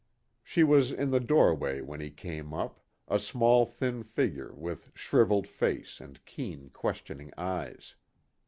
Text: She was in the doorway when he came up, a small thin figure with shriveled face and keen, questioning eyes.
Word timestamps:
She 0.41 0.63
was 0.63 0.91
in 0.91 1.11
the 1.11 1.19
doorway 1.19 1.79
when 1.81 2.01
he 2.01 2.09
came 2.09 2.55
up, 2.55 2.79
a 3.07 3.19
small 3.19 3.67
thin 3.67 4.01
figure 4.01 4.51
with 4.55 4.91
shriveled 4.95 5.47
face 5.47 5.99
and 6.01 6.25
keen, 6.25 6.71
questioning 6.71 7.31
eyes. 7.37 7.95